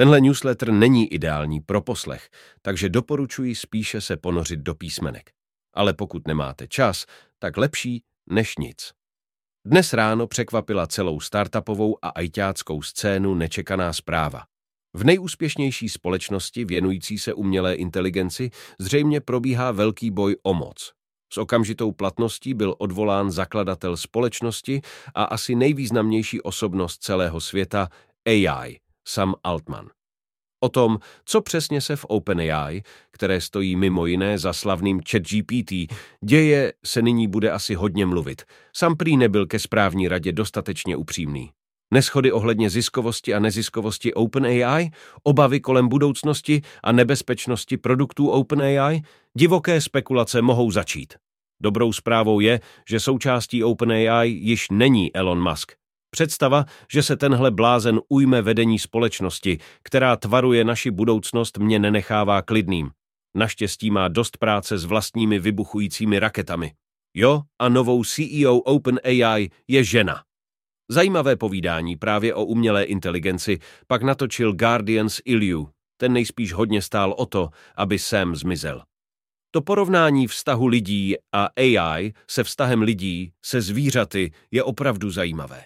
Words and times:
Tenhle 0.00 0.20
newsletter 0.20 0.72
není 0.72 1.12
ideální 1.12 1.60
pro 1.60 1.80
poslech, 1.80 2.28
takže 2.62 2.88
doporučuji 2.88 3.54
spíše 3.54 4.00
se 4.00 4.16
ponořit 4.16 4.60
do 4.60 4.74
písmenek. 4.74 5.30
Ale 5.74 5.94
pokud 5.94 6.28
nemáte 6.28 6.68
čas, 6.68 7.06
tak 7.38 7.56
lepší 7.56 8.02
než 8.30 8.56
nic. 8.56 8.92
Dnes 9.66 9.92
ráno 9.92 10.26
překvapila 10.26 10.86
celou 10.86 11.20
startupovou 11.20 11.98
a 12.02 12.08
ajťáckou 12.08 12.82
scénu 12.82 13.34
nečekaná 13.34 13.92
zpráva. 13.92 14.42
V 14.94 15.04
nejúspěšnější 15.04 15.88
společnosti 15.88 16.64
věnující 16.64 17.18
se 17.18 17.34
umělé 17.34 17.74
inteligenci 17.74 18.50
zřejmě 18.78 19.20
probíhá 19.20 19.72
velký 19.72 20.10
boj 20.10 20.36
o 20.42 20.54
moc. 20.54 20.92
S 21.32 21.38
okamžitou 21.38 21.92
platností 21.92 22.54
byl 22.54 22.74
odvolán 22.78 23.30
zakladatel 23.30 23.96
společnosti 23.96 24.80
a 25.14 25.24
asi 25.24 25.54
nejvýznamnější 25.54 26.40
osobnost 26.40 27.02
celého 27.02 27.40
světa 27.40 27.88
AI, 28.26 28.80
Sam 29.08 29.34
Altman. 29.44 29.88
O 30.62 30.68
tom, 30.68 30.98
co 31.24 31.40
přesně 31.40 31.80
se 31.80 31.96
v 31.96 32.04
OpenAI, 32.08 32.82
které 33.10 33.40
stojí 33.40 33.76
mimo 33.76 34.06
jiné 34.06 34.38
za 34.38 34.52
slavným 34.52 35.00
ChatGPT, 35.10 35.72
děje, 36.24 36.72
se 36.84 37.02
nyní 37.02 37.28
bude 37.28 37.50
asi 37.50 37.74
hodně 37.74 38.06
mluvit. 38.06 38.42
Sam 38.76 38.96
prý 38.96 39.16
nebyl 39.16 39.46
ke 39.46 39.58
správní 39.58 40.08
radě 40.08 40.32
dostatečně 40.32 40.96
upřímný. 40.96 41.50
Neschody 41.94 42.32
ohledně 42.32 42.70
ziskovosti 42.70 43.34
a 43.34 43.38
neziskovosti 43.38 44.14
OpenAI, 44.14 44.90
obavy 45.22 45.60
kolem 45.60 45.88
budoucnosti 45.88 46.62
a 46.84 46.92
nebezpečnosti 46.92 47.76
produktů 47.76 48.28
OpenAI, 48.28 49.02
divoké 49.38 49.80
spekulace 49.80 50.42
mohou 50.42 50.70
začít. 50.70 51.14
Dobrou 51.62 51.92
zprávou 51.92 52.40
je, 52.40 52.60
že 52.88 53.00
součástí 53.00 53.64
OpenAI 53.64 54.30
již 54.30 54.66
není 54.70 55.16
Elon 55.16 55.42
Musk. 55.50 55.79
Představa, 56.10 56.64
že 56.92 57.02
se 57.02 57.16
tenhle 57.16 57.50
blázen 57.50 58.00
ujme 58.08 58.42
vedení 58.42 58.78
společnosti, 58.78 59.58
která 59.82 60.16
tvaruje 60.16 60.64
naši 60.64 60.90
budoucnost, 60.90 61.58
mě 61.58 61.78
nenechává 61.78 62.42
klidným. 62.42 62.90
Naštěstí 63.34 63.90
má 63.90 64.08
dost 64.08 64.36
práce 64.36 64.78
s 64.78 64.84
vlastními 64.84 65.38
vybuchujícími 65.38 66.18
raketami. 66.18 66.72
Jo, 67.14 67.42
a 67.58 67.68
novou 67.68 68.04
CEO 68.04 68.56
OpenAI 68.56 69.50
je 69.68 69.84
žena. 69.84 70.22
Zajímavé 70.90 71.36
povídání 71.36 71.96
právě 71.96 72.34
o 72.34 72.44
umělé 72.44 72.84
inteligenci 72.84 73.58
pak 73.86 74.02
natočil 74.02 74.52
Guardians 74.52 75.20
Iliu. 75.24 75.68
Ten 75.96 76.12
nejspíš 76.12 76.52
hodně 76.52 76.82
stál 76.82 77.14
o 77.18 77.26
to, 77.26 77.50
aby 77.76 77.98
Sam 77.98 78.36
zmizel. 78.36 78.82
To 79.50 79.60
porovnání 79.62 80.26
vztahu 80.26 80.66
lidí 80.66 81.14
a 81.32 81.48
AI 81.56 82.12
se 82.30 82.44
vztahem 82.44 82.82
lidí 82.82 83.32
se 83.44 83.60
zvířaty 83.60 84.32
je 84.50 84.62
opravdu 84.62 85.10
zajímavé. 85.10 85.64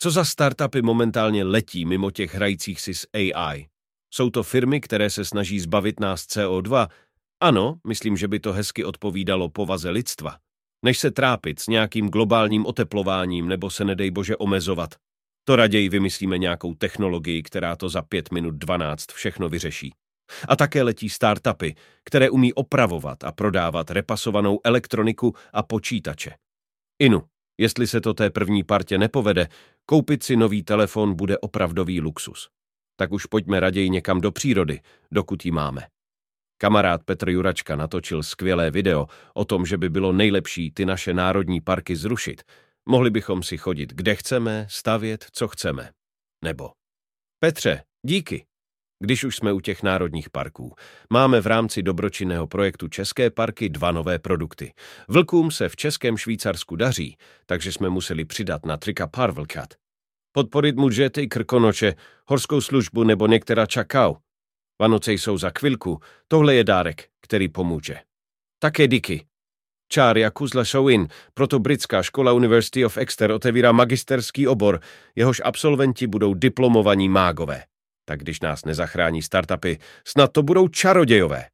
Co 0.00 0.10
za 0.10 0.24
startupy 0.24 0.82
momentálně 0.82 1.44
letí 1.44 1.84
mimo 1.84 2.10
těch 2.10 2.34
hrajících 2.34 2.80
si 2.80 2.94
s 2.94 3.08
AI? 3.14 3.68
Jsou 4.14 4.30
to 4.30 4.42
firmy, 4.42 4.80
které 4.80 5.10
se 5.10 5.24
snaží 5.24 5.60
zbavit 5.60 6.00
nás 6.00 6.22
CO2? 6.22 6.88
Ano, 7.40 7.78
myslím, 7.86 8.16
že 8.16 8.28
by 8.28 8.40
to 8.40 8.52
hezky 8.52 8.84
odpovídalo 8.84 9.48
povaze 9.48 9.90
lidstva. 9.90 10.38
Než 10.84 10.98
se 10.98 11.10
trápit 11.10 11.60
s 11.60 11.66
nějakým 11.66 12.08
globálním 12.08 12.66
oteplováním 12.66 13.48
nebo 13.48 13.70
se 13.70 13.84
nedej 13.84 14.10
bože 14.10 14.36
omezovat, 14.36 14.94
to 15.44 15.56
raději 15.56 15.88
vymyslíme 15.88 16.38
nějakou 16.38 16.74
technologii, 16.74 17.42
která 17.42 17.76
to 17.76 17.88
za 17.88 18.02
pět 18.02 18.32
minut 18.32 18.54
dvanáct 18.54 19.12
všechno 19.12 19.48
vyřeší. 19.48 19.94
A 20.48 20.56
také 20.56 20.82
letí 20.82 21.08
startupy, 21.08 21.74
které 22.04 22.30
umí 22.30 22.52
opravovat 22.52 23.24
a 23.24 23.32
prodávat 23.32 23.90
repasovanou 23.90 24.60
elektroniku 24.64 25.34
a 25.52 25.62
počítače. 25.62 26.34
Inu, 26.98 27.22
jestli 27.58 27.86
se 27.86 28.00
to 28.00 28.14
té 28.14 28.30
první 28.30 28.64
partě 28.64 28.98
nepovede, 28.98 29.48
koupit 29.86 30.22
si 30.22 30.36
nový 30.36 30.62
telefon 30.62 31.14
bude 31.14 31.38
opravdový 31.38 32.00
luxus. 32.00 32.48
Tak 32.96 33.12
už 33.12 33.26
pojďme 33.26 33.60
raději 33.60 33.90
někam 33.90 34.20
do 34.20 34.32
přírody, 34.32 34.80
dokud 35.12 35.44
ji 35.44 35.50
máme. 35.50 35.82
Kamarád 36.60 37.04
Petr 37.04 37.30
Juračka 37.30 37.76
natočil 37.76 38.22
skvělé 38.22 38.70
video 38.70 39.06
o 39.34 39.44
tom, 39.44 39.66
že 39.66 39.78
by 39.78 39.88
bylo 39.88 40.12
nejlepší 40.12 40.70
ty 40.70 40.86
naše 40.86 41.14
národní 41.14 41.60
parky 41.60 41.96
zrušit. 41.96 42.42
Mohli 42.88 43.10
bychom 43.10 43.42
si 43.42 43.58
chodit 43.58 43.92
kde 43.92 44.14
chceme, 44.14 44.66
stavět, 44.70 45.26
co 45.32 45.48
chceme. 45.48 45.90
Nebo 46.44 46.70
Petře, 47.40 47.82
díky. 48.06 48.47
Když 49.00 49.24
už 49.24 49.36
jsme 49.36 49.52
u 49.52 49.60
těch 49.60 49.82
národních 49.82 50.30
parků, 50.30 50.74
máme 51.10 51.40
v 51.40 51.46
rámci 51.46 51.82
dobročinného 51.82 52.46
projektu 52.46 52.88
České 52.88 53.30
parky 53.30 53.68
dva 53.68 53.92
nové 53.92 54.18
produkty. 54.18 54.72
Vlkům 55.08 55.50
se 55.50 55.68
v 55.68 55.76
Českém 55.76 56.16
Švýcarsku 56.16 56.76
daří, 56.76 57.16
takže 57.46 57.72
jsme 57.72 57.88
museli 57.88 58.24
přidat 58.24 58.66
na 58.66 58.76
trika 58.76 59.06
Parvelkat. 59.06 59.74
Podporit 60.32 60.76
můžete 60.76 61.22
i 61.22 61.28
Krkonoče, 61.28 61.94
horskou 62.26 62.60
službu 62.60 63.04
nebo 63.04 63.26
některá 63.26 63.66
čakau. 63.66 64.14
Vánoce 64.80 65.12
jsou 65.12 65.38
za 65.38 65.50
chvilku, 65.58 66.00
tohle 66.28 66.54
je 66.54 66.64
dárek, 66.64 67.08
který 67.20 67.48
pomůže. 67.48 67.96
Také 68.58 68.88
díky. 68.88 69.26
Čár 69.88 70.30
Kuzla 70.32 70.64
Showin, 70.64 71.08
proto 71.34 71.58
britská 71.58 72.02
škola 72.02 72.32
University 72.32 72.84
of 72.84 72.98
Exeter 72.98 73.30
otevírá 73.30 73.72
magisterský 73.72 74.48
obor, 74.48 74.80
jehož 75.16 75.42
absolventi 75.44 76.06
budou 76.06 76.34
diplomovaní 76.34 77.08
mágové. 77.08 77.62
Tak 78.08 78.20
když 78.20 78.40
nás 78.40 78.64
nezachrání 78.64 79.22
startupy, 79.22 79.78
snad 80.04 80.32
to 80.32 80.42
budou 80.42 80.68
čarodějové. 80.68 81.46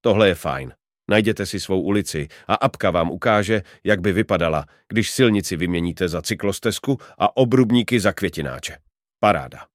Tohle 0.00 0.28
je 0.28 0.34
fajn. 0.34 0.72
Najděte 1.10 1.46
si 1.46 1.60
svou 1.60 1.80
ulici 1.80 2.28
a 2.48 2.54
apka 2.54 2.90
vám 2.90 3.10
ukáže, 3.10 3.62
jak 3.84 4.00
by 4.00 4.12
vypadala, 4.12 4.64
když 4.88 5.10
silnici 5.10 5.56
vyměníte 5.56 6.08
za 6.08 6.22
cyklostezku 6.22 6.98
a 7.18 7.36
obrubníky 7.36 8.00
za 8.00 8.12
květináče. 8.12 8.76
Paráda. 9.20 9.66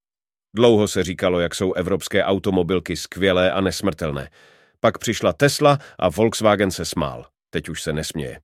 Dlouho 0.56 0.88
se 0.88 1.04
říkalo, 1.04 1.40
jak 1.40 1.56
jsou 1.56 1.74
evropské 1.74 2.24
automobilky 2.24 2.96
skvělé 2.96 3.52
a 3.52 3.62
nesmrtelné. 3.62 4.30
Pak 4.80 4.98
přišla 4.98 5.34
Tesla 5.34 5.78
a 6.00 6.10
Volkswagen 6.10 6.72
se 6.72 6.86
smál. 6.86 7.26
Teď 7.50 7.70
už 7.70 7.82
se 7.82 7.94
nesměje. 7.94 8.40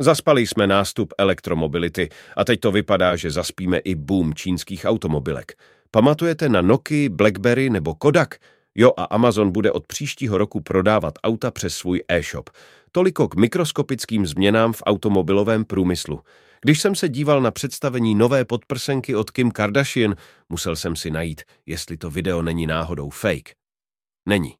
Zaspali 0.00 0.46
jsme 0.46 0.66
nástup 0.66 1.12
elektromobility 1.18 2.08
a 2.36 2.44
teď 2.44 2.60
to 2.60 2.72
vypadá, 2.72 3.16
že 3.16 3.30
zaspíme 3.30 3.78
i 3.78 3.94
boom 3.94 4.34
čínských 4.34 4.84
automobilek. 4.84 5.52
Pamatujete 5.92 6.48
na 6.48 6.60
Nokia, 6.62 7.10
Blackberry 7.10 7.70
nebo 7.70 7.94
Kodak? 7.94 8.38
Jo 8.74 8.92
a 8.96 9.04
Amazon 9.04 9.52
bude 9.52 9.72
od 9.72 9.86
příštího 9.86 10.38
roku 10.38 10.60
prodávat 10.60 11.14
auta 11.24 11.50
přes 11.50 11.76
svůj 11.76 12.02
e-shop. 12.08 12.50
Toliko 12.92 13.28
k 13.28 13.34
mikroskopickým 13.34 14.26
změnám 14.26 14.72
v 14.72 14.82
automobilovém 14.86 15.64
průmyslu. 15.64 16.20
Když 16.62 16.80
jsem 16.80 16.94
se 16.94 17.08
díval 17.08 17.40
na 17.40 17.50
představení 17.50 18.14
nové 18.14 18.44
podprsenky 18.44 19.14
od 19.14 19.30
Kim 19.30 19.50
Kardashian, 19.50 20.14
musel 20.48 20.76
jsem 20.76 20.96
si 20.96 21.10
najít, 21.10 21.42
jestli 21.66 21.96
to 21.96 22.10
video 22.10 22.42
není 22.42 22.66
náhodou 22.66 23.10
fake. 23.10 23.54
Není. 24.28 24.54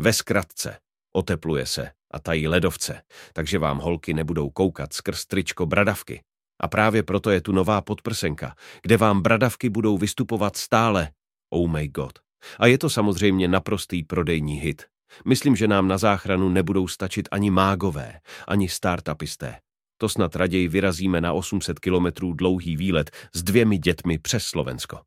Ve 0.00 0.12
zkratce. 0.12 0.78
Otepluje 1.12 1.66
se 1.66 1.90
a 2.10 2.18
tají 2.18 2.48
ledovce, 2.48 3.02
takže 3.32 3.58
vám 3.58 3.78
holky 3.78 4.14
nebudou 4.14 4.50
koukat 4.50 4.92
skrz 4.92 5.26
tričko 5.26 5.66
bradavky. 5.66 6.22
A 6.60 6.68
právě 6.68 7.02
proto 7.02 7.30
je 7.30 7.40
tu 7.40 7.52
nová 7.52 7.80
podprsenka, 7.80 8.54
kde 8.82 8.96
vám 8.96 9.22
bradavky 9.22 9.68
budou 9.68 9.98
vystupovat 9.98 10.56
stále. 10.56 11.10
Oh 11.50 11.70
my 11.70 11.88
god. 11.88 12.18
A 12.58 12.66
je 12.66 12.78
to 12.78 12.90
samozřejmě 12.90 13.48
naprostý 13.48 14.02
prodejní 14.02 14.54
hit. 14.54 14.82
Myslím, 15.24 15.56
že 15.56 15.68
nám 15.68 15.88
na 15.88 15.98
záchranu 15.98 16.48
nebudou 16.48 16.88
stačit 16.88 17.28
ani 17.30 17.50
mágové, 17.50 18.20
ani 18.48 18.68
startupisté. 18.68 19.60
To 19.98 20.08
snad 20.08 20.36
raději 20.36 20.68
vyrazíme 20.68 21.20
na 21.20 21.32
800 21.32 21.78
kilometrů 21.78 22.32
dlouhý 22.32 22.76
výlet 22.76 23.10
s 23.34 23.42
dvěmi 23.42 23.78
dětmi 23.78 24.18
přes 24.18 24.44
Slovensko. 24.44 25.00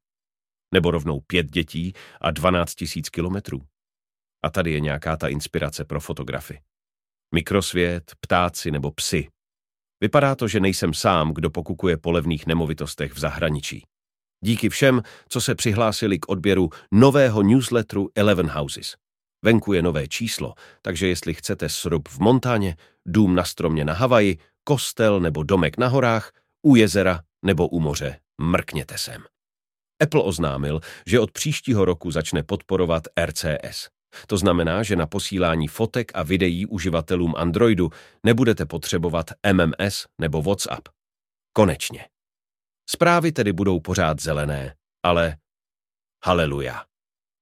Nebo 0.74 0.91
rovnou 0.91 1.20
pět 1.20 1.52
dětí 1.52 1.94
a 2.22 2.31
12 2.31 2.75
tisíc 2.75 3.09
kilometrů. 3.09 3.62
A 4.44 4.50
tady 4.50 4.72
je 4.72 4.80
nějaká 4.80 5.18
ta 5.18 5.28
inspirace 5.28 5.85
pro 5.85 6.00
fotografy. 6.00 6.59
Mikrosvět, 7.35 8.12
ptáci 8.20 8.72
nebo 8.72 8.91
psy. 8.91 9.28
Vypadá 10.03 10.36
to, 10.36 10.47
že 10.47 10.59
nejsem 10.59 10.94
sám, 10.94 11.34
kdo 11.34 11.50
pokukuje 11.50 11.97
po 11.97 12.12
levných 12.12 12.47
nemovitostech 12.47 13.14
v 13.14 13.19
zahraničí. 13.19 13.84
Díky 14.44 14.69
všem, 14.69 15.02
co 15.30 15.41
se 15.41 15.56
přihlásili 15.56 16.19
k 16.19 16.30
odběru 16.30 16.69
nového 16.91 17.41
newsletteru 17.41 18.09
Eleven 18.16 18.50
Houses. 18.50 18.96
Venku 19.46 19.73
je 19.73 19.82
nové 19.82 20.08
číslo, 20.08 20.53
takže 20.82 21.08
jestli 21.08 21.34
chcete 21.34 21.70
srub 21.70 22.08
v 22.08 22.20
Montáně, 22.20 22.76
dům 23.05 23.35
na 23.35 23.44
stromě 23.44 23.85
na 23.85 23.94
Havaji, 23.94 24.38
kostel 24.64 25.20
nebo 25.20 25.44
domek 25.44 25.78
na 25.78 25.88
horách, 25.88 26.32
u 26.66 26.76
jezera 26.76 27.22
nebo 27.46 27.67
u 27.67 27.79
moře, 27.79 28.20
mrkněte 28.41 28.97
sem. 28.97 29.23
Apple 30.02 30.23
oznámil, 30.23 30.79
že 31.08 31.20
od 31.20 31.32
příštího 31.32 31.85
roku 31.85 32.11
začne 32.11 32.44
podporovat 32.44 33.03
RCS. 33.26 33.90
To 34.28 34.38
znamená, 34.38 34.84
že 34.84 34.96
na 34.96 35.08
posílání 35.08 35.68
fotek 35.68 36.12
a 36.16 36.24
videí 36.24 36.66
uživatelům 36.66 37.34
Androidu 37.38 37.90
nebudete 38.24 38.66
potřebovat 38.66 39.26
MMS 39.54 40.06
nebo 40.22 40.42
WhatsApp. 40.42 40.90
Konečně. 41.54 42.08
Zprávy 42.90 43.32
tedy 43.32 43.54
budou 43.54 43.80
pořád 43.80 44.22
zelené, 44.22 44.76
ale 45.04 45.38
haleluja. 46.26 46.86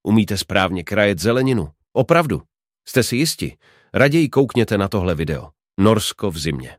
Umíte 0.08 0.38
správně 0.38 0.84
krajet 0.84 1.20
zeleninu. 1.20 1.72
Opravdu. 1.94 2.42
Jste 2.88 3.04
si 3.04 3.16
jisti? 3.16 3.58
Raději 3.94 4.30
koukněte 4.30 4.78
na 4.78 4.88
tohle 4.88 5.16
video. 5.16 5.50
Norsko 5.80 6.32
v 6.32 6.38
zimě. 6.38 6.78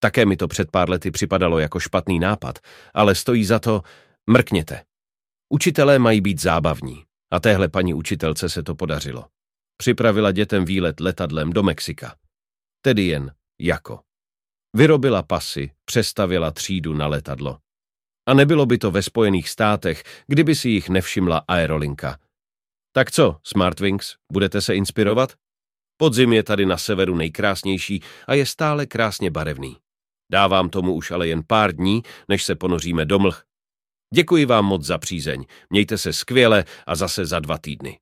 Také 0.00 0.26
mi 0.26 0.36
to 0.36 0.48
před 0.48 0.70
pár 0.70 0.90
lety 0.90 1.10
připadalo 1.10 1.58
jako 1.58 1.80
špatný 1.80 2.18
nápad, 2.18 2.58
ale 2.94 3.14
stojí 3.14 3.44
za 3.44 3.58
to, 3.58 3.82
mrkněte. 4.30 4.84
Učitelé 5.48 5.98
mají 5.98 6.20
být 6.20 6.40
zábavní. 6.40 7.07
A 7.30 7.40
téhle 7.40 7.68
paní 7.68 7.94
učitelce 7.94 8.48
se 8.48 8.62
to 8.62 8.74
podařilo. 8.74 9.24
Připravila 9.76 10.32
dětem 10.32 10.64
výlet 10.64 11.00
letadlem 11.00 11.52
do 11.52 11.62
Mexika. 11.62 12.16
Tedy 12.82 13.02
jen 13.02 13.34
jako. 13.60 14.00
Vyrobila 14.76 15.22
pasy, 15.22 15.70
přestavila 15.84 16.50
třídu 16.50 16.94
na 16.94 17.06
letadlo. 17.06 17.58
A 18.28 18.34
nebylo 18.34 18.66
by 18.66 18.78
to 18.78 18.90
ve 18.90 19.02
Spojených 19.02 19.48
státech, 19.48 20.02
kdyby 20.26 20.54
si 20.54 20.68
jich 20.68 20.88
nevšimla 20.88 21.44
aerolinka. 21.48 22.18
Tak 22.92 23.10
co, 23.10 23.38
Smartwings, 23.42 24.16
budete 24.32 24.60
se 24.60 24.74
inspirovat? 24.74 25.32
Podzim 25.96 26.32
je 26.32 26.42
tady 26.42 26.66
na 26.66 26.78
severu 26.78 27.16
nejkrásnější 27.16 28.02
a 28.26 28.34
je 28.34 28.46
stále 28.46 28.86
krásně 28.86 29.30
barevný. 29.30 29.76
Dávám 30.32 30.68
tomu 30.68 30.94
už 30.94 31.10
ale 31.10 31.28
jen 31.28 31.42
pár 31.46 31.76
dní, 31.76 32.02
než 32.28 32.44
se 32.44 32.54
ponoříme 32.54 33.04
do 33.04 33.18
mlh. 33.18 33.44
Děkuji 34.14 34.44
vám 34.44 34.64
moc 34.64 34.84
za 34.84 34.98
přízeň, 34.98 35.44
mějte 35.70 35.98
se 35.98 36.12
skvěle 36.12 36.64
a 36.86 36.94
zase 36.94 37.26
za 37.26 37.38
dva 37.38 37.58
týdny. 37.58 37.98